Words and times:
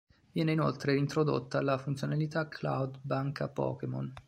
Viene 0.31 0.51
inoltre 0.53 0.95
introdotta 0.95 1.61
la 1.61 1.77
funzionalità 1.77 2.47
cloud 2.47 2.97
Banca 3.03 3.49
Pokémon. 3.49 4.11